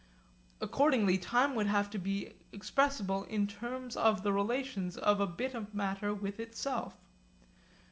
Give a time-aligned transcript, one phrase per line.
[0.59, 5.53] Accordingly time would have to be expressible in terms of the relations of a bit
[5.53, 6.97] of matter with itself.